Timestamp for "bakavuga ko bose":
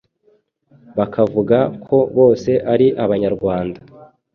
0.97-2.51